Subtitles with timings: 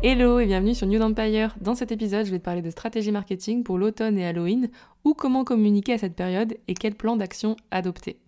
[0.00, 1.56] Hello et bienvenue sur New Empire.
[1.60, 4.68] Dans cet épisode, je vais te parler de stratégie marketing pour l'automne et Halloween,
[5.02, 8.20] ou comment communiquer à cette période et quel plan d'action adopter.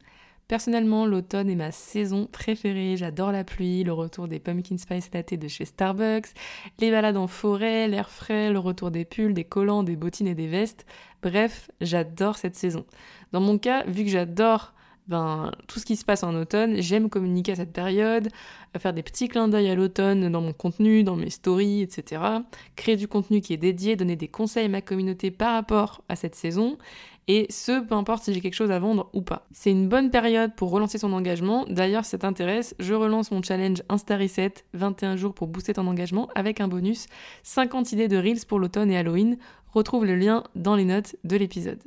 [0.48, 2.96] Personnellement, l'automne est ma saison préférée.
[2.96, 6.34] J'adore la pluie, le retour des pumpkin spice latte de chez Starbucks,
[6.80, 10.34] les balades en forêt, l'air frais, le retour des pulls, des collants, des bottines et
[10.34, 10.86] des vestes.
[11.22, 12.84] Bref, j'adore cette saison.
[13.30, 14.74] Dans mon cas, vu que j'adore
[15.10, 18.28] ben, tout ce qui se passe en automne, j'aime communiquer à cette période,
[18.78, 22.22] faire des petits clins d'œil à l'automne dans mon contenu, dans mes stories, etc.
[22.76, 26.14] Créer du contenu qui est dédié, donner des conseils à ma communauté par rapport à
[26.14, 26.78] cette saison,
[27.26, 29.46] et ce, peu importe si j'ai quelque chose à vendre ou pas.
[29.52, 31.64] C'est une bonne période pour relancer son engagement.
[31.68, 35.86] D'ailleurs, si ça t'intéresse, je relance mon challenge Insta Reset, 21 jours pour booster ton
[35.86, 37.06] engagement, avec un bonus
[37.42, 39.38] 50 idées de Reels pour l'automne et Halloween.
[39.72, 41.80] Retrouve le lien dans les notes de l'épisode.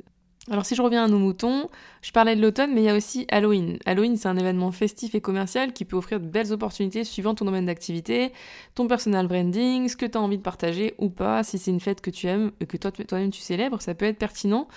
[0.50, 1.70] Alors si je reviens à nos moutons,
[2.02, 3.78] je parlais de l'automne, mais il y a aussi Halloween.
[3.86, 7.46] Halloween, c'est un événement festif et commercial qui peut offrir de belles opportunités suivant ton
[7.46, 8.30] domaine d'activité,
[8.74, 11.42] ton personal branding, ce que tu as envie de partager ou pas.
[11.44, 14.04] Si c'est une fête que tu aimes et que toi, toi-même tu célèbres, ça peut
[14.04, 14.68] être pertinent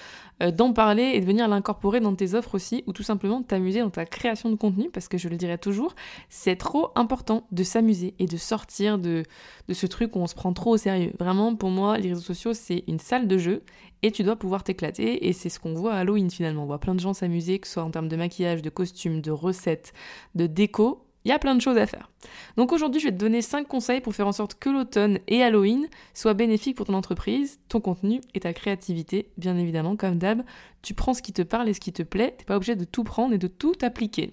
[0.41, 3.81] euh, d'en parler et de venir l'incorporer dans tes offres aussi, ou tout simplement t'amuser
[3.81, 5.95] dans ta création de contenu, parce que je le dirais toujours,
[6.29, 9.23] c'est trop important de s'amuser et de sortir de,
[9.67, 11.11] de ce truc où on se prend trop au sérieux.
[11.19, 13.63] Vraiment, pour moi, les réseaux sociaux, c'est une salle de jeu
[14.03, 16.63] et tu dois pouvoir t'éclater et c'est qu'on voit à Halloween finalement.
[16.63, 19.21] On voit plein de gens s'amuser, que ce soit en termes de maquillage, de costumes,
[19.21, 19.93] de recettes,
[20.35, 21.03] de déco.
[21.25, 22.09] Il y a plein de choses à faire.
[22.55, 25.43] Donc aujourd'hui, je vais te donner 5 conseils pour faire en sorte que l'automne et
[25.43, 30.43] Halloween soient bénéfiques pour ton entreprise, ton contenu et ta créativité, bien évidemment, comme d'hab.
[30.87, 32.85] Tu prends ce qui te parle et ce qui te plaît, t'es pas obligé de
[32.85, 34.31] tout prendre et de tout appliquer.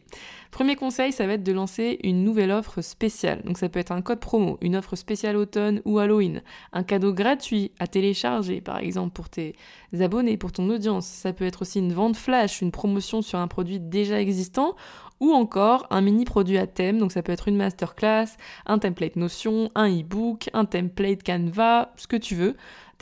[0.52, 3.42] Premier conseil, ça va être de lancer une nouvelle offre spéciale.
[3.42, 6.42] Donc ça peut être un code promo, une offre spéciale automne ou Halloween,
[6.72, 9.56] un cadeau gratuit à télécharger, par exemple pour tes
[9.98, 11.06] abonnés, pour ton audience.
[11.06, 14.76] Ça peut être aussi une vente flash, une promotion sur un produit déjà existant
[15.18, 18.26] ou encore un mini produit à thème, donc ça peut être une masterclass,
[18.66, 22.56] un template Notion, un e-book, un template Canva, ce que tu veux.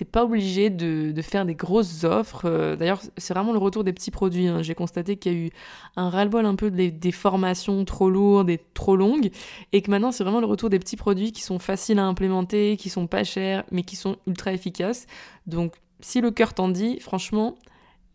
[0.05, 2.43] Pas obligé de, faire des grosses offres.
[2.45, 4.49] Euh, d'ailleurs, c'est vraiment le retour des petits produits.
[4.49, 4.63] Hein.
[4.63, 5.51] J'ai constaté qu'il y a eu
[5.97, 9.31] un ras-le-bol un peu des, des, formations trop lourdes et trop longues,
[9.73, 12.77] et que maintenant c'est vraiment le retour des petits produits qui sont faciles à implémenter,
[12.77, 15.07] qui sont pas chers, mais qui sont ultra efficaces.
[15.47, 17.57] Donc, si le cœur t'en dit, franchement,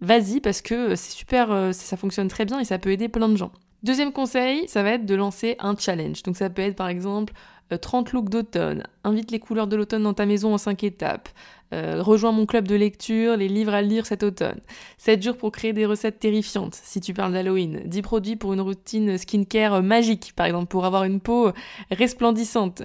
[0.02, 3.30] vas-y parce que c'est super, euh, ça fonctionne très bien et ça peut aider plein
[3.30, 3.52] de gens.
[3.84, 6.24] Deuxième conseil, ça va être de lancer un challenge.
[6.24, 7.34] Donc ça peut être par exemple
[7.76, 11.30] 30 euh, looks d'automne, invite les couleurs de l'automne dans ta maison en 5 étapes,
[11.74, 14.60] euh, rejoins mon club de lecture, les livres à lire cet automne,
[14.98, 18.62] 7 jours pour créer des recettes terrifiantes si tu parles d'Halloween, 10 produits pour une
[18.62, 21.52] routine skincare magique par exemple pour avoir une peau
[21.92, 22.84] resplendissante.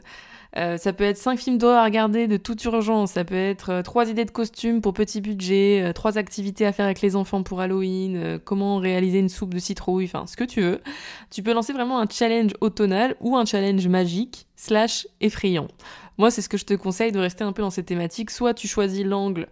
[0.56, 3.12] Euh, ça peut être 5 films d'horreur à regarder de toute urgence.
[3.12, 6.72] Ça peut être 3 euh, idées de costumes pour petit budget, 3 euh, activités à
[6.72, 10.44] faire avec les enfants pour Halloween, comment réaliser une soupe de citrouille, enfin ce que
[10.44, 10.80] tu veux.
[11.30, 15.68] Tu peux lancer vraiment un challenge automnal ou un challenge magique slash effrayant.
[16.18, 18.30] Moi, c'est ce que je te conseille de rester un peu dans cette thématique.
[18.30, 19.48] Soit tu choisis l'angle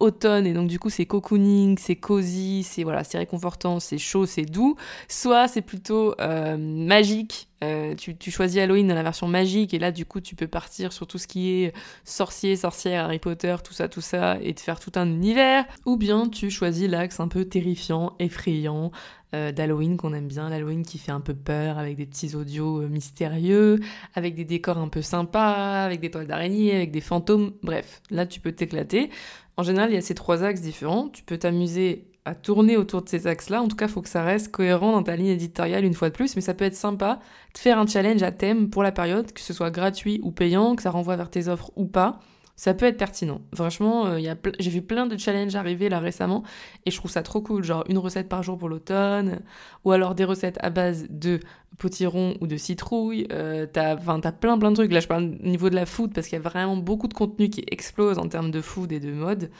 [0.00, 4.26] automne et donc du coup c'est cocooning, c'est cosy, c'est voilà, c'est réconfortant, c'est chaud,
[4.26, 4.76] c'est doux.
[5.08, 7.48] Soit c'est plutôt euh, magique.
[7.64, 10.92] Euh, tu, choisis Halloween dans la version magique et là du coup tu peux partir
[10.92, 11.72] sur tout ce qui est
[12.04, 15.64] sorcier, sorcière, Harry Potter, tout ça, tout ça et te faire tout un univers.
[15.84, 18.92] Ou bien tu choisis l'axe un peu terrifiant, effrayant,
[19.34, 22.80] euh, d'Halloween qu'on aime bien, l'Halloween qui fait un peu peur, avec des petits audios
[22.88, 23.78] mystérieux,
[24.14, 28.24] avec des décors un peu sympas, avec des toiles d'araignée, avec des fantômes, bref, là
[28.24, 29.10] tu peux t'éclater.
[29.58, 31.08] En général, il y a ces trois axes différents.
[31.08, 33.60] Tu peux t'amuser à tourner autour de ces axes-là.
[33.60, 36.10] En tout cas, il faut que ça reste cohérent dans ta ligne éditoriale une fois
[36.10, 36.36] de plus.
[36.36, 37.18] Mais ça peut être sympa
[37.54, 40.76] de faire un challenge à thème pour la période, que ce soit gratuit ou payant,
[40.76, 42.20] que ça renvoie vers tes offres ou pas
[42.58, 43.40] ça peut être pertinent.
[43.54, 46.42] Franchement, euh, j'ai vu plein de challenges arriver là récemment
[46.84, 47.62] et je trouve ça trop cool.
[47.62, 49.38] Genre une recette par jour pour l'automne,
[49.84, 51.38] ou alors des recettes à base de
[51.78, 53.28] potiron ou de citrouille.
[53.30, 54.92] Euh, t'as, t'as plein plein de trucs.
[54.92, 57.14] Là, je parle au niveau de la food parce qu'il y a vraiment beaucoup de
[57.14, 59.50] contenu qui explose en termes de food et de mode.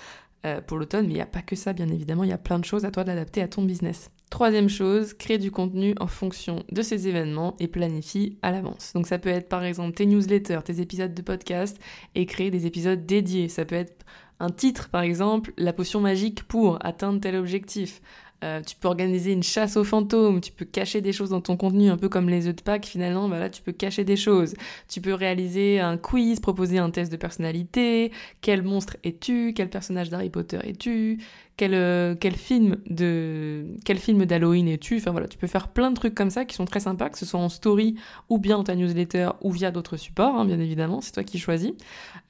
[0.46, 2.38] Euh, pour l'automne, mais il n'y a pas que ça, bien évidemment, il y a
[2.38, 4.12] plein de choses à toi de l'adapter à ton business.
[4.30, 8.92] Troisième chose, crée du contenu en fonction de ces événements et planifie à l'avance.
[8.94, 11.78] Donc ça peut être par exemple tes newsletters, tes épisodes de podcast
[12.14, 13.48] et créer des épisodes dédiés.
[13.48, 14.04] Ça peut être
[14.38, 18.02] un titre par exemple, la potion magique pour atteindre tel objectif.
[18.44, 21.56] Euh, tu peux organiser une chasse aux fantômes, tu peux cacher des choses dans ton
[21.56, 24.16] contenu, un peu comme les œufs de Pâques, finalement, bah là, tu peux cacher des
[24.16, 24.54] choses.
[24.88, 30.10] Tu peux réaliser un quiz, proposer un test de personnalité, quel monstre es-tu, quel personnage
[30.10, 31.18] d'Harry Potter es-tu,
[31.58, 34.98] quel, euh, quel film de quel film d'Halloween es-tu?
[34.98, 37.18] Enfin voilà, tu peux faire plein de trucs comme ça qui sont très sympas, que
[37.18, 37.96] ce soit en story
[38.28, 41.40] ou bien dans ta newsletter ou via d'autres supports, hein, bien évidemment, c'est toi qui
[41.40, 41.72] choisis.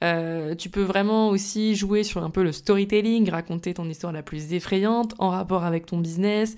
[0.03, 4.23] Euh, tu peux vraiment aussi jouer sur un peu le storytelling, raconter ton histoire la
[4.23, 6.55] plus effrayante en rapport avec ton business,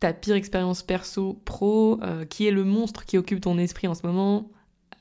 [0.00, 3.94] ta pire expérience perso pro, euh, qui est le monstre qui occupe ton esprit en
[3.94, 4.50] ce moment,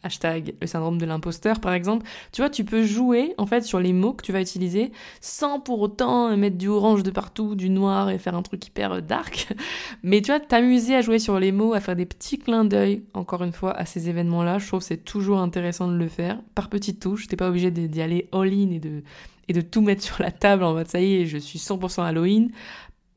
[0.03, 3.79] hashtag le syndrome de l'imposteur par exemple, tu vois, tu peux jouer en fait sur
[3.79, 7.69] les mots que tu vas utiliser sans pour autant mettre du orange de partout, du
[7.69, 9.53] noir et faire un truc hyper dark.
[10.03, 13.03] Mais tu vois, t'amuser à jouer sur les mots, à faire des petits clins d'œil,
[13.13, 16.39] encore une fois, à ces événements-là, je trouve que c'est toujours intéressant de le faire
[16.55, 17.27] par petites touches.
[17.27, 19.03] T'es pas obligé d'y aller all-in et de,
[19.47, 22.03] et de tout mettre sur la table en mode ça y est, je suis 100%
[22.03, 22.51] Halloween.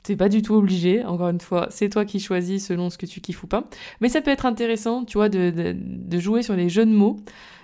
[0.04, 3.06] T'es pas du tout obligé, encore une fois, c'est toi qui choisis selon ce que
[3.06, 3.64] tu kiffes ou pas.
[4.00, 6.92] Mais ça peut être intéressant, tu vois, de, de, de jouer sur les jeux de
[6.92, 7.16] mots,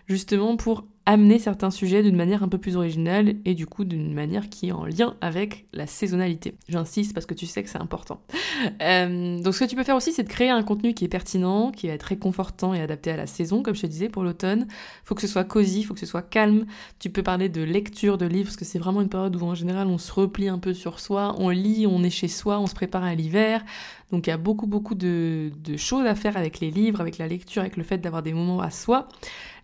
[0.09, 4.13] justement pour amener certains sujets d'une manière un peu plus originale et du coup d'une
[4.13, 6.55] manière qui est en lien avec la saisonnalité.
[6.69, 8.21] J'insiste parce que tu sais que c'est important.
[8.83, 11.09] Euh, donc ce que tu peux faire aussi c'est de créer un contenu qui est
[11.09, 14.23] pertinent, qui va être réconfortant et adapté à la saison, comme je te disais pour
[14.23, 14.67] l'automne.
[15.05, 16.67] Faut que ce soit cosy, faut que ce soit calme.
[16.99, 19.55] Tu peux parler de lecture de livres parce que c'est vraiment une période où en
[19.55, 22.67] général on se replie un peu sur soi, on lit, on est chez soi, on
[22.67, 23.65] se prépare à l'hiver.
[24.13, 27.17] Donc il y a beaucoup beaucoup de, de choses à faire avec les livres, avec
[27.19, 29.09] la lecture, avec le fait d'avoir des moments à soi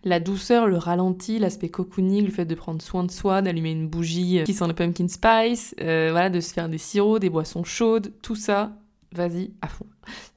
[0.03, 3.87] la douceur, le ralenti, l'aspect cocooning, le fait de prendre soin de soi, d'allumer une
[3.87, 7.63] bougie qui sent le pumpkin spice, euh, voilà, de se faire des sirops, des boissons
[7.63, 8.77] chaudes, tout ça,
[9.13, 9.85] vas-y à fond.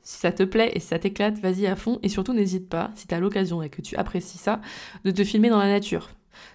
[0.02, 2.00] Si ça te plaît et si ça t'éclate, vas-y à fond.
[2.02, 4.60] Et surtout, n'hésite pas, si tu as l'occasion et que tu apprécies ça,
[5.04, 6.08] de te filmer dans la nature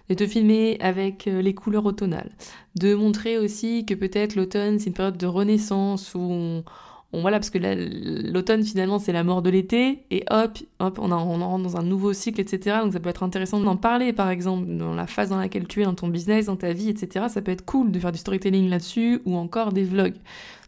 [0.10, 2.32] de te filmer avec euh, les couleurs automnales,
[2.76, 6.64] de montrer aussi que peut-être l'automne c'est une période de renaissance où on,
[7.14, 11.24] voilà, parce que l'automne finalement c'est la mort de l'été, et hop, hop, on, en
[11.26, 12.78] rentre dans un nouveau cycle, etc.
[12.84, 15.82] Donc ça peut être intéressant d'en parler, par exemple, dans la phase dans laquelle tu
[15.82, 17.28] es, dans ton business, dans ta vie, etc.
[17.30, 20.16] Ça peut être cool de faire du storytelling là-dessus, ou encore des vlogs.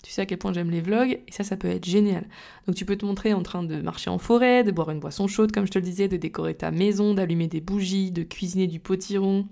[0.03, 2.25] Tu sais à quel point j'aime les vlogs, et ça, ça peut être génial.
[2.65, 5.27] Donc tu peux te montrer en train de marcher en forêt, de boire une boisson
[5.27, 8.67] chaude, comme je te le disais, de décorer ta maison, d'allumer des bougies, de cuisiner
[8.67, 9.47] du potiron,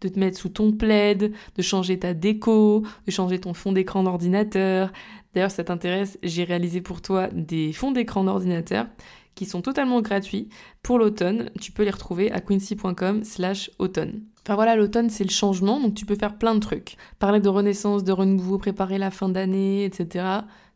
[0.00, 4.02] de te mettre sous ton plaid, de changer ta déco, de changer ton fond d'écran
[4.02, 4.92] d'ordinateur.
[5.34, 8.86] D'ailleurs, si ça t'intéresse, j'ai réalisé pour toi des fonds d'écran d'ordinateur
[9.34, 10.48] qui sont totalement gratuits
[10.82, 11.50] pour l'automne.
[11.60, 14.22] Tu peux les retrouver à quincy.com slash automne.
[14.42, 16.96] Enfin voilà, l'automne c'est le changement, donc tu peux faire plein de trucs.
[17.18, 20.24] Parler de renaissance, de renouveau, préparer la fin d'année, etc.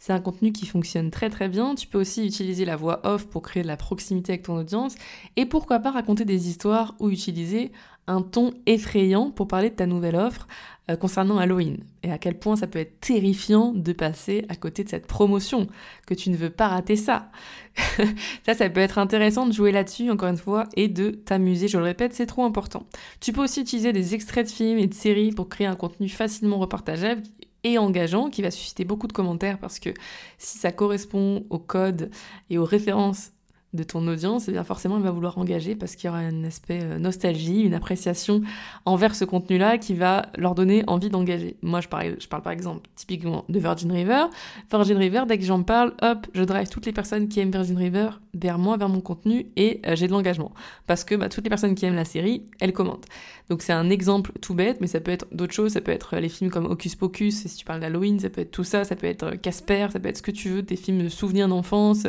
[0.00, 1.74] C'est un contenu qui fonctionne très très bien.
[1.74, 4.94] Tu peux aussi utiliser la voix off pour créer de la proximité avec ton audience.
[5.36, 7.70] Et pourquoi pas raconter des histoires ou utiliser
[8.06, 10.48] un ton effrayant pour parler de ta nouvelle offre
[10.90, 11.84] euh, concernant Halloween.
[12.02, 15.66] Et à quel point ça peut être terrifiant de passer à côté de cette promotion,
[16.06, 17.30] que tu ne veux pas rater ça.
[18.46, 21.68] ça, ça peut être intéressant de jouer là-dessus, encore une fois, et de t'amuser.
[21.68, 22.86] Je le répète, c'est trop important.
[23.20, 26.08] Tu peux aussi utiliser des extraits de films et de séries pour créer un contenu
[26.08, 27.22] facilement repartageable
[27.64, 29.90] et engageant qui va susciter beaucoup de commentaires parce que
[30.38, 32.10] si ça correspond au code
[32.48, 33.32] et aux références
[33.72, 36.42] de ton audience, eh bien forcément elle va vouloir engager parce qu'il y aura un
[36.42, 38.42] aspect euh, nostalgie, une appréciation
[38.84, 41.56] envers ce contenu-là qui va leur donner envie d'engager.
[41.62, 44.24] Moi je parle, par exemple typiquement de Virgin River.
[44.70, 47.76] Virgin River, dès que j'en parle, hop, je drive toutes les personnes qui aiment Virgin
[47.76, 50.52] River vers moi, vers mon contenu et euh, j'ai de l'engagement.
[50.88, 53.06] Parce que bah, toutes les personnes qui aiment la série, elles commentent.
[53.50, 56.16] Donc c'est un exemple tout bête, mais ça peut être d'autres choses, ça peut être
[56.16, 58.96] les films comme Hocus Pocus, si tu parles d'Halloween, ça peut être tout ça, ça
[58.96, 62.06] peut être Casper, ça peut être ce que tu veux, des films de souvenirs d'enfance.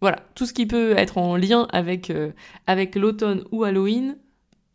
[0.00, 2.30] Voilà, tout ce qui peut être en lien avec, euh,
[2.66, 4.16] avec l'automne ou Halloween,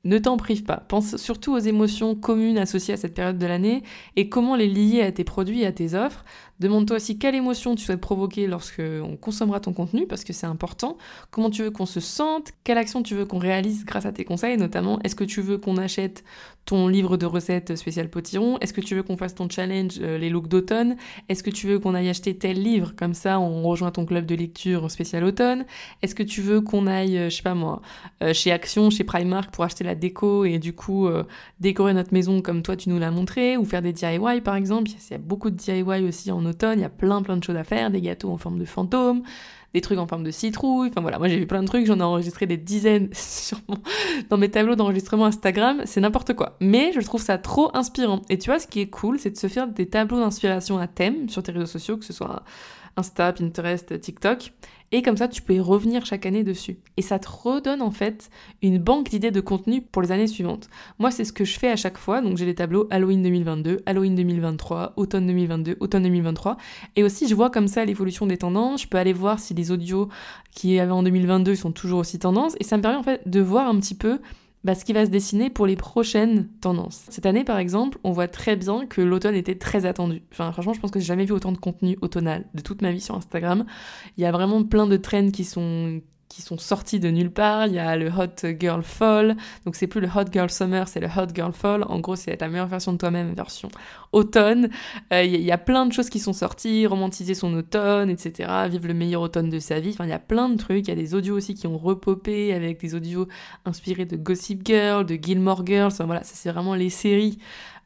[0.03, 0.83] ne t'en prive pas.
[0.87, 3.83] Pense surtout aux émotions communes associées à cette période de l'année
[4.15, 6.25] et comment les lier à tes produits et à tes offres.
[6.59, 10.45] Demande-toi aussi quelle émotion tu souhaites provoquer lorsque on consommera ton contenu, parce que c'est
[10.45, 10.97] important.
[11.31, 12.51] Comment tu veux qu'on se sente?
[12.63, 15.57] Quelle action tu veux qu'on réalise grâce à tes conseils Notamment, est-ce que tu veux
[15.57, 16.23] qu'on achète
[16.65, 18.57] ton livre de recettes spécial potiron?
[18.59, 20.95] Est-ce que tu veux qu'on fasse ton challenge euh, les looks d'automne?
[21.27, 22.93] Est-ce que tu veux qu'on aille acheter tel livre?
[22.95, 25.65] Comme ça, on rejoint ton club de lecture spécial automne.
[26.01, 27.81] Est-ce que tu veux qu'on aille, euh, je sais pas moi,
[28.21, 31.07] euh, chez Action, chez Primark pour acheter la déco et du coup
[31.59, 34.89] décorer notre maison comme toi tu nous l'as montré ou faire des DIY par exemple?
[34.89, 37.43] Il y a beaucoup de DIY aussi en automne, il y a plein plein de
[37.43, 39.23] choses à faire, des gâteaux en forme de fantôme,
[39.73, 41.99] des trucs en forme de citrouille, enfin voilà, moi j'ai vu plein de trucs, j'en
[41.99, 43.09] ai enregistré des dizaines
[44.29, 46.57] dans mes tableaux d'enregistrement Instagram, c'est n'importe quoi.
[46.59, 48.21] Mais je trouve ça trop inspirant.
[48.29, 50.87] Et tu vois, ce qui est cool, c'est de se faire des tableaux d'inspiration à
[50.87, 52.43] thème sur tes réseaux sociaux, que ce soit
[52.97, 54.53] Insta, Pinterest, TikTok.
[54.91, 56.77] Et comme ça, tu peux y revenir chaque année dessus.
[56.97, 58.29] Et ça te redonne en fait
[58.61, 60.69] une banque d'idées de contenu pour les années suivantes.
[60.99, 62.21] Moi, c'est ce que je fais à chaque fois.
[62.21, 66.57] Donc j'ai les tableaux Halloween 2022, Halloween 2023, automne 2022, automne 2023.
[66.95, 68.83] Et aussi, je vois comme ça l'évolution des tendances.
[68.83, 70.09] Je peux aller voir si les audios
[70.51, 72.55] qui avaient en 2022 sont toujours aussi tendances.
[72.59, 74.19] Et ça me permet en fait de voir un petit peu
[74.63, 77.05] bah, ce qui va se dessiner pour les prochaines tendances.
[77.09, 80.21] Cette année, par exemple, on voit très bien que l'automne était très attendu.
[80.31, 82.91] Enfin, franchement, je pense que j'ai jamais vu autant de contenu automnal de toute ma
[82.91, 83.65] vie sur Instagram.
[84.17, 87.67] Il y a vraiment plein de trends qui sont qui sont sortis de nulle part.
[87.67, 90.99] Il y a le Hot Girl Fall, donc c'est plus le Hot Girl Summer, c'est
[90.99, 91.83] le Hot Girl Fall.
[91.87, 93.69] En gros, c'est la meilleure version de toi-même, version
[94.11, 94.69] automne.
[95.11, 98.67] Euh, il y a plein de choses qui sont sorties, romantiser son automne, etc.
[98.69, 99.91] Vivre le meilleur automne de sa vie.
[99.91, 100.87] Enfin, il y a plein de trucs.
[100.87, 103.27] Il y a des audios aussi qui ont repopé avec des audios
[103.65, 105.91] inspirés de Gossip Girl, de Gilmore Girls.
[105.93, 107.37] Enfin, voilà, ça c'est vraiment les séries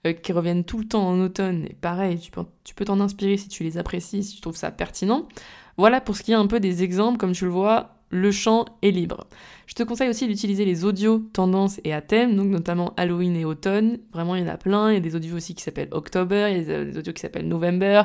[0.06, 1.66] euh, qui reviennent tout le temps en automne.
[1.70, 5.28] Et pareil, tu peux t'en inspirer si tu les apprécies, si tu trouves ça pertinent.
[5.78, 8.66] Voilà pour ce qui est un peu des exemples, comme tu le vois, le champ
[8.82, 9.28] est libre.
[9.66, 14.00] Je te conseille aussi d'utiliser les audios tendances et à thème, notamment Halloween et automne.
[14.14, 14.92] Vraiment, il y en a plein.
[14.92, 17.22] Il y a des audios aussi qui s'appellent October, il y a des audios qui
[17.22, 18.04] s'appellent November.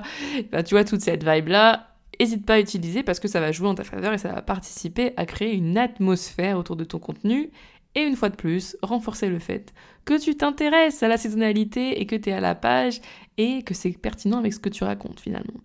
[0.67, 3.75] Tu vois, toute cette vibe-là, n'hésite pas à utiliser parce que ça va jouer en
[3.75, 7.51] ta faveur et ça va participer à créer une atmosphère autour de ton contenu.
[7.95, 12.07] Et une fois de plus, renforcer le fait que tu t'intéresses à la saisonnalité et
[12.07, 13.01] que tu es à la page
[13.37, 15.61] et que c'est pertinent avec ce que tu racontes finalement.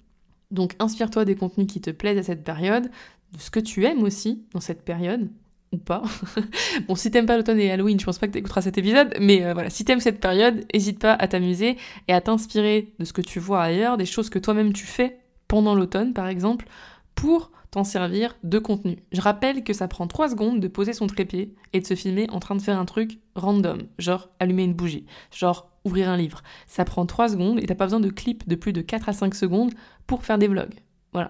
[0.51, 2.89] Donc inspire-toi des contenus qui te plaisent à cette période,
[3.33, 5.29] de ce que tu aimes aussi dans cette période,
[5.71, 6.03] ou pas.
[6.87, 9.43] bon, si t'aimes pas l'automne et Halloween, je pense pas que t'écouteras cet épisode, mais
[9.43, 13.13] euh, voilà, si t'aimes cette période, n'hésite pas à t'amuser et à t'inspirer de ce
[13.13, 16.67] que tu vois ailleurs, des choses que toi-même tu fais pendant l'automne, par exemple,
[17.15, 18.97] pour t'en servir de contenu.
[19.11, 22.29] Je rappelle que ça prend 3 secondes de poser son trépied et de se filmer
[22.29, 26.43] en train de faire un truc random, genre allumer une bougie, genre ouvrir un livre.
[26.65, 29.13] Ça prend 3 secondes et t'as pas besoin de clips de plus de 4 à
[29.13, 29.73] 5 secondes
[30.05, 30.75] pour faire des vlogs.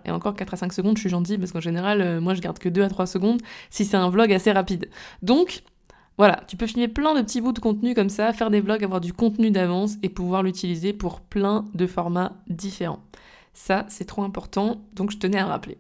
[0.06, 2.42] Et encore 4 à 5 secondes, je suis gentille parce qu'en général, euh, moi je
[2.42, 4.90] garde que 2 à 3 secondes si c'est un vlog assez rapide.
[5.22, 5.64] Donc,
[6.18, 8.84] voilà, tu peux filmer plein de petits bouts de contenu comme ça, faire des vlogs,
[8.84, 13.04] avoir du contenu d'avance et pouvoir l'utiliser pour plein de formats différents.
[13.54, 15.78] Ça, c'est trop important, donc je tenais à rappeler.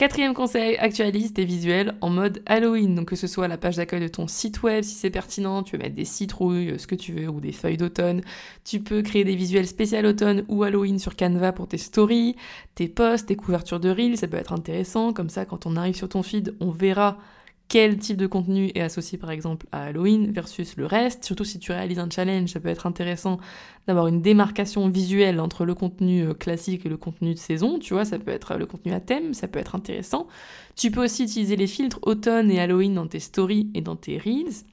[0.00, 2.94] Quatrième conseil, actualise tes visuels en mode Halloween.
[2.94, 5.76] Donc que ce soit la page d'accueil de ton site web si c'est pertinent, tu
[5.76, 8.22] veux mettre des citrouilles, ce que tu veux, ou des feuilles d'automne.
[8.64, 12.34] Tu peux créer des visuels spécial automne ou Halloween sur Canva pour tes stories,
[12.74, 15.12] tes posts, tes couvertures de reels, ça peut être intéressant.
[15.12, 17.18] Comme ça, quand on arrive sur ton feed, on verra
[17.70, 21.24] quel type de contenu est associé par exemple à Halloween versus le reste.
[21.24, 23.38] Surtout si tu réalises un challenge, ça peut être intéressant
[23.86, 27.78] d'avoir une démarcation visuelle entre le contenu euh, classique et le contenu de saison.
[27.78, 30.26] Tu vois, ça peut être le contenu à thème, ça peut être intéressant.
[30.74, 34.18] Tu peux aussi utiliser les filtres automne et Halloween dans tes stories et dans tes
[34.18, 34.64] reels.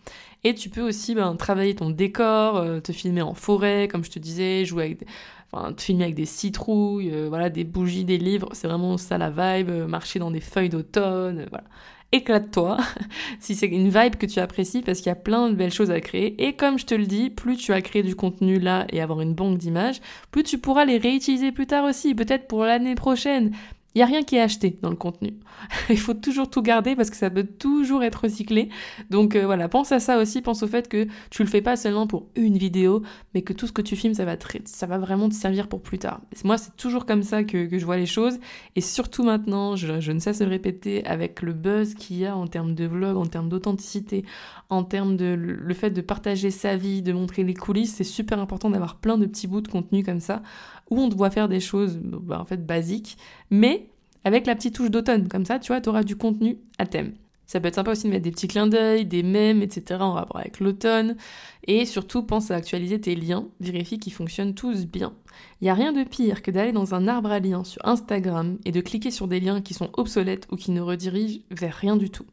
[0.43, 4.09] Et tu peux aussi ben, travailler ton décor, euh, te filmer en forêt, comme je
[4.09, 5.05] te disais, jouer avec
[5.51, 9.19] enfin, te filmer avec des citrouilles, euh, voilà, des bougies, des livres, c'est vraiment ça
[9.19, 11.65] la vibe, marcher dans des feuilles d'automne, voilà
[12.11, 12.77] éclate-toi,
[13.39, 15.91] si c'est une vibe que tu apprécies, parce qu'il y a plein de belles choses
[15.91, 16.41] à créer.
[16.45, 19.21] Et comme je te le dis, plus tu as créé du contenu là et avoir
[19.21, 23.51] une banque d'images, plus tu pourras les réutiliser plus tard aussi, peut-être pour l'année prochaine.
[23.97, 25.33] Il n'y a rien qui est acheté dans le contenu.
[25.89, 28.69] Il faut toujours tout garder parce que ça peut toujours être recyclé.
[29.09, 31.75] Donc euh, voilà, pense à ça aussi, pense au fait que tu le fais pas
[31.75, 33.01] seulement pour une vidéo,
[33.33, 34.35] mais que tout ce que tu filmes, ça va,
[34.65, 36.21] ça va vraiment te servir pour plus tard.
[36.43, 38.37] Moi, c'est toujours comme ça que, je vois les choses.
[38.75, 42.45] Et surtout maintenant, je, ne cesse de répéter, avec le buzz qu'il y a en
[42.45, 44.25] termes de vlog, en termes d'authenticité,
[44.69, 48.39] en termes de le fait de partager sa vie, de montrer les coulisses, c'est super
[48.39, 50.43] important d'avoir plein de petits bouts de contenu comme ça
[50.89, 53.17] où on doit faire des choses bah, en fait basiques,
[53.49, 53.89] mais
[54.23, 55.27] avec la petite touche d'automne.
[55.27, 57.13] Comme ça, tu vois, tu auras du contenu à thème.
[57.45, 60.01] Ça peut être sympa aussi de mettre des petits clins d'œil, des mèmes, etc.
[60.01, 61.15] en rapport avec l'automne.
[61.69, 63.47] Et surtout, pense à actualiser tes liens.
[63.59, 65.13] Vérifie qu'ils fonctionnent tous bien.
[65.59, 68.57] Il n'y a rien de pire que d'aller dans un arbre à liens sur Instagram
[68.63, 71.97] et de cliquer sur des liens qui sont obsolètes ou qui ne redirigent vers rien
[71.97, 72.25] du tout.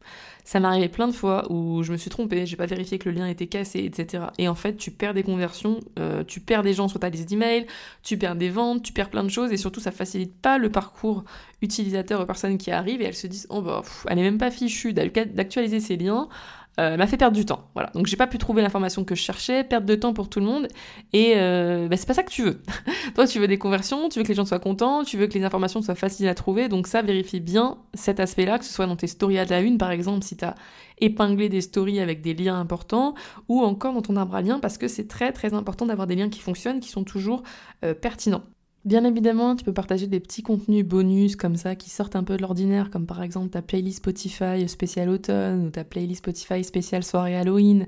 [0.45, 3.09] Ça m'est arrivé plein de fois où je me suis trompée, j'ai pas vérifié que
[3.09, 4.25] le lien était cassé, etc.
[4.37, 7.27] Et en fait, tu perds des conversions, euh, tu perds des gens sur ta liste
[7.27, 7.65] d'emails,
[8.03, 10.69] tu perds des ventes, tu perds plein de choses et surtout ça facilite pas le
[10.69, 11.25] parcours
[11.61, 14.51] utilisateur aux personnes qui arrivent et elles se disent oh bah elle est même pas
[14.51, 16.29] fichue d'actualiser ses liens
[16.79, 17.69] euh, m'a fait perdre du temps.
[17.73, 17.89] Voilà.
[17.93, 20.45] Donc j'ai pas pu trouver l'information que je cherchais, perdre de temps pour tout le
[20.45, 20.67] monde.
[21.13, 22.61] Et euh, bah, c'est pas ça que tu veux.
[23.15, 25.33] Toi, tu veux des conversions, tu veux que les gens soient contents, tu veux que
[25.33, 26.67] les informations soient faciles à trouver.
[26.67, 29.77] Donc ça, vérifie bien cet aspect-là, que ce soit dans tes stories à la une,
[29.77, 30.55] par exemple, si tu as
[30.99, 33.15] épinglé des stories avec des liens importants,
[33.47, 36.15] ou encore dans ton arbre à liens, parce que c'est très très important d'avoir des
[36.15, 37.43] liens qui fonctionnent, qui sont toujours
[37.83, 38.43] euh, pertinents.
[38.85, 42.37] Bien évidemment, tu peux partager des petits contenus bonus comme ça qui sortent un peu
[42.37, 47.03] de l'ordinaire, comme par exemple ta playlist Spotify spéciale automne ou ta playlist Spotify spéciale
[47.03, 47.87] soirée Halloween.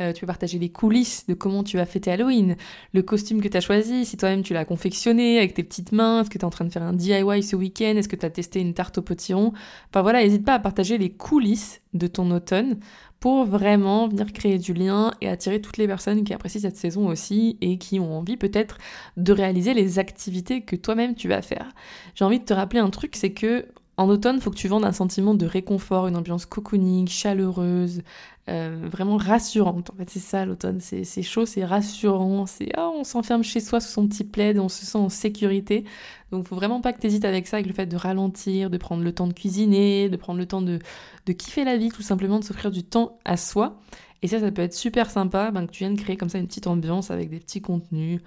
[0.00, 2.54] Euh, tu peux partager les coulisses de comment tu as fêté Halloween,
[2.94, 6.20] le costume que tu as choisi, si toi-même tu l'as confectionné avec tes petites mains,
[6.20, 8.24] est-ce que tu es en train de faire un DIY ce week-end, est-ce que tu
[8.24, 9.52] as testé une tarte au potiron.
[9.90, 12.78] Enfin voilà, n'hésite pas à partager les coulisses de ton automne
[13.20, 17.08] pour vraiment venir créer du lien et attirer toutes les personnes qui apprécient cette saison
[17.08, 18.78] aussi et qui ont envie peut-être
[19.16, 21.72] de réaliser les activités que toi-même tu vas faire.
[22.14, 24.84] J'ai envie de te rappeler un truc, c'est que en automne, faut que tu vendes
[24.84, 28.02] un sentiment de réconfort, une ambiance cocooning, chaleureuse,
[28.48, 29.90] euh, vraiment rassurante.
[29.90, 33.80] En fait, c'est ça l'automne, c'est chaud, c'est rassurant, c'est oh, on s'enferme chez soi
[33.80, 35.84] sous son petit plaid, on se sent en sécurité.
[36.30, 38.76] Donc, faut vraiment pas que tu hésites avec ça, avec le fait de ralentir, de
[38.76, 40.78] prendre le temps de cuisiner, de prendre le temps de,
[41.24, 43.80] de kiffer la vie, tout simplement de s'offrir du temps à soi.
[44.22, 46.46] Et ça, ça peut être super sympa ben, que tu viennes créer comme ça une
[46.46, 48.20] petite ambiance avec des petits contenus,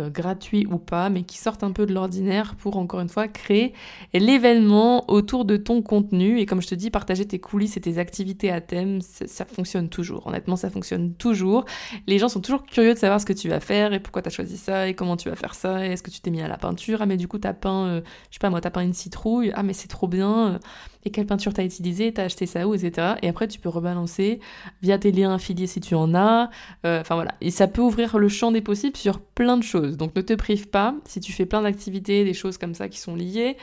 [0.00, 3.28] euh, gratuits ou pas, mais qui sortent un peu de l'ordinaire pour, encore une fois,
[3.28, 3.74] créer
[4.12, 6.40] l'événement autour de ton contenu.
[6.40, 9.88] Et comme je te dis, partager tes coulisses et tes activités à thème, ça, fonctionne
[9.88, 10.26] toujours.
[10.26, 11.64] Honnêtement, ça fonctionne toujours.
[12.06, 14.28] Les gens sont toujours curieux de savoir ce que tu vas faire et pourquoi tu
[14.28, 15.86] as choisi ça et comment tu vas faire ça.
[15.86, 17.02] Est-ce que tu t'es mis à la peinture?
[17.02, 18.82] Ah, mais du coup, tu as peint, euh, je sais pas moi, tu as peint
[18.82, 19.52] une citrouille?
[19.54, 20.58] Ah, mais c'est trop bien
[21.04, 23.14] et quelle peinture t'as utilisé, t'as acheté ça où, etc.
[23.22, 24.40] Et après, tu peux rebalancer
[24.82, 26.50] via tes liens affiliés si tu en as.
[26.86, 27.34] Euh, enfin voilà.
[27.40, 29.96] Et ça peut ouvrir le champ des possibles sur plein de choses.
[29.96, 30.94] Donc ne te prive pas.
[31.04, 33.56] Si tu fais plein d'activités, des choses comme ça qui sont liées,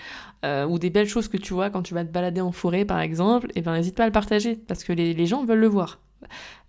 [0.46, 2.86] euh, ou des belles choses que tu vois quand tu vas te balader en forêt,
[2.86, 5.60] par exemple, et eh ben n'hésite pas à le partager parce que les gens veulent
[5.60, 6.00] le voir.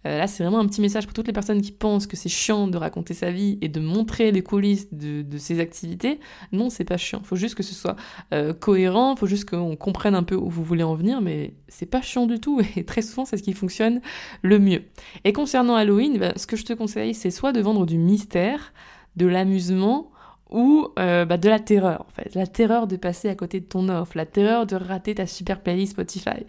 [0.06, 2.28] Euh, là, c'est vraiment un petit message pour toutes les personnes qui pensent que c'est
[2.28, 6.18] chiant de raconter sa vie et de montrer les coulisses de, ses activités.
[6.50, 7.20] Non, c'est pas chiant.
[7.22, 7.96] Il faut juste que ce soit
[8.32, 11.86] euh, cohérent, faut juste qu'on comprenne un peu où vous voulez en venir, mais c'est
[11.86, 14.00] pas chiant du tout et très souvent, c'est ce qui fonctionne
[14.42, 14.82] le mieux.
[15.24, 18.72] Et concernant Halloween, bah, ce que je te conseille, c'est soit de vendre du mystère,
[19.16, 20.11] de l'amusement,
[20.52, 23.64] ou euh, bah, de la terreur en fait, la terreur de passer à côté de
[23.64, 26.46] ton offre, la terreur de rater ta super playlist Spotify.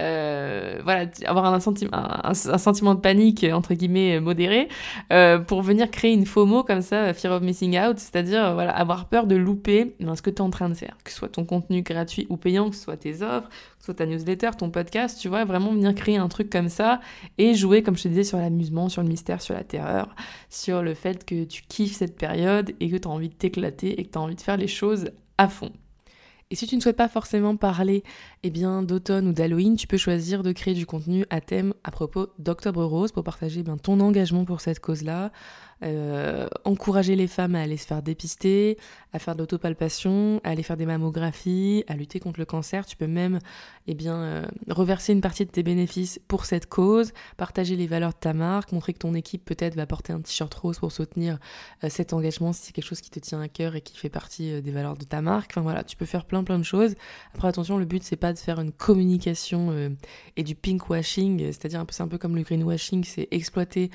[0.00, 4.68] Euh, voilà, avoir un, sentiment, un, sentiment de panique entre guillemets modéré
[5.12, 9.08] euh, pour venir créer une FOMO comme ça, fear of missing out, c'est-à-dire voilà avoir
[9.08, 11.44] peur de louper ce que tu es en train de faire, que ce soit ton
[11.44, 13.48] contenu gratuit ou payant, que ce soit tes offres,
[13.84, 17.00] soit ta newsletter, ton podcast, tu vois, vraiment venir créer un truc comme ça
[17.36, 20.14] et jouer, comme je te disais, sur l'amusement, sur le mystère, sur la terreur,
[20.48, 24.00] sur le fait que tu kiffes cette période et que tu as envie de t'éclater
[24.00, 25.70] et que tu as envie de faire les choses à fond.
[26.50, 28.04] Et si tu ne souhaites pas forcément parler
[28.42, 31.90] eh bien, d'automne ou d'Halloween, tu peux choisir de créer du contenu à thème à
[31.90, 35.30] propos d'Octobre Rose pour partager eh bien, ton engagement pour cette cause-là,
[35.82, 38.78] euh, encourager les femmes à aller se faire dépister,
[39.12, 42.86] à faire de l'autopalpation, à aller faire des mammographies, à lutter contre le cancer.
[42.86, 43.38] Tu peux même
[43.86, 48.12] eh bien, euh, reverser une partie de tes bénéfices pour cette cause, partager les valeurs
[48.12, 51.38] de ta marque, montrer que ton équipe peut-être va porter un t-shirt rose pour soutenir
[51.82, 54.08] euh, cet engagement si c'est quelque chose qui te tient à cœur et qui fait
[54.08, 55.50] partie des valeurs de ta marque.
[55.52, 56.94] Enfin voilà, tu peux faire plein plein de choses.
[57.34, 59.94] Après attention, le but c'est pas de faire une communication
[60.36, 63.90] et du pinkwashing, c'est-à-dire c'est un peu comme le greenwashing, c'est exploiter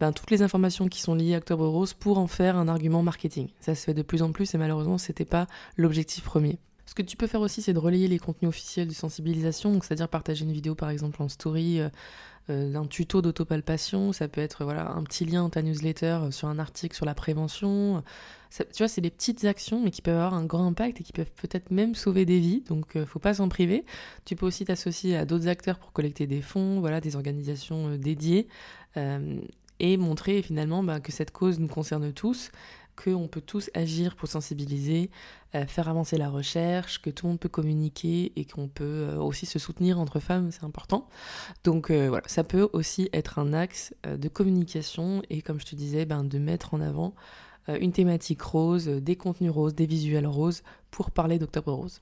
[0.00, 3.02] ben, toutes les informations qui sont liées à Octobre Rose pour en faire un argument
[3.02, 3.48] marketing.
[3.60, 6.58] Ça se fait de plus en plus et malheureusement, c'était pas l'objectif premier.
[6.88, 10.08] Ce que tu peux faire aussi, c'est de relayer les contenus officiels de sensibilisation, c'est-à-dire
[10.08, 11.90] partager une vidéo par exemple en story euh,
[12.48, 16.48] euh, d'un tuto d'autopalpation, ça peut être voilà un petit lien ta newsletter euh, sur
[16.48, 18.02] un article sur la prévention.
[18.56, 21.12] tu vois, c'est des petites actions mais qui peuvent avoir un grand impact et qui
[21.12, 23.84] peuvent peut-être même sauver des vies, donc faut pas s'en priver.
[24.24, 28.48] Tu peux aussi t'associer à d'autres acteurs pour collecter des fonds, voilà, des organisations dédiées
[29.80, 32.50] et montrer finalement bah, que cette cause nous concerne tous,
[33.02, 35.10] qu'on peut tous agir pour sensibiliser,
[35.54, 39.18] euh, faire avancer la recherche, que tout le monde peut communiquer et qu'on peut euh,
[39.18, 41.08] aussi se soutenir entre femmes, c'est important.
[41.64, 45.76] Donc euh, voilà, ça peut aussi être un axe de communication et comme je te
[45.76, 47.14] disais, ben, de mettre en avant
[47.68, 52.00] une thématique rose, des contenus roses, des visuels roses pour parler d'Octobre Rose.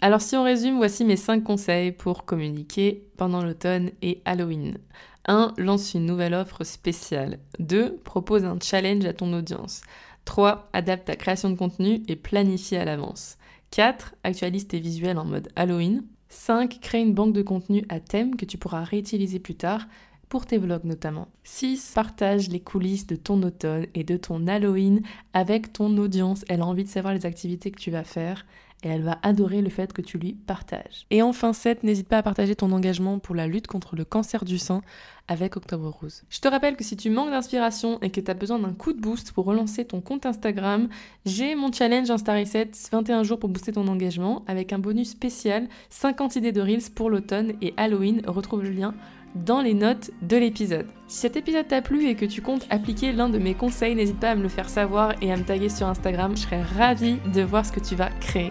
[0.00, 4.78] Alors si on résume, voici mes 5 conseils pour communiquer pendant l'automne et Halloween.
[5.26, 5.54] 1.
[5.58, 7.40] Lance une nouvelle offre spéciale.
[7.58, 7.96] 2.
[8.04, 9.82] Propose un challenge à ton audience.
[10.24, 10.68] 3.
[10.72, 13.38] Adapte ta création de contenu et planifie à l'avance.
[13.72, 14.14] 4.
[14.22, 16.04] Actualise tes visuels en mode Halloween.
[16.28, 16.78] 5.
[16.80, 19.86] Crée une banque de contenu à thème que tu pourras réutiliser plus tard
[20.28, 21.26] pour tes vlogs notamment.
[21.42, 21.92] 6.
[21.94, 26.44] Partage les coulisses de ton automne et de ton Halloween avec ton audience.
[26.48, 28.46] Elle a envie de savoir les activités que tu vas faire
[28.82, 31.06] et elle va adorer le fait que tu lui partages.
[31.10, 34.44] Et enfin 7, n'hésite pas à partager ton engagement pour la lutte contre le cancer
[34.44, 34.82] du sein
[35.28, 36.22] avec Octobre Rose.
[36.30, 38.92] Je te rappelle que si tu manques d'inspiration et que tu as besoin d'un coup
[38.92, 40.88] de boost pour relancer ton compte Instagram,
[41.24, 45.68] j'ai mon challenge Insta Reset 21 jours pour booster ton engagement avec un bonus spécial
[45.90, 48.22] 50 idées de Reels pour l'automne et Halloween.
[48.26, 48.94] Retrouve le lien
[49.34, 50.86] dans les notes de l'épisode.
[51.06, 54.18] Si cet épisode t'a plu et que tu comptes appliquer l'un de mes conseils, n'hésite
[54.18, 56.36] pas à me le faire savoir et à me taguer sur Instagram.
[56.36, 58.50] Je serais ravie de voir ce que tu vas créer.